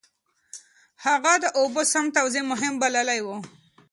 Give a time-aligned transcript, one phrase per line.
[1.05, 3.27] هغه د اوبو سم توزيع مهم بللی و.